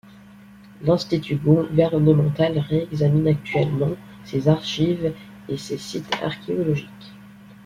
L'institut 0.81 1.35
gouvernemental 1.35 2.57
réexamine 2.57 3.27
actuellement 3.27 3.91
ses 4.23 4.47
archives 4.47 5.13
et 5.47 5.57
ses 5.57 5.77
sites 5.77 6.11
archéologiques. 6.23 7.13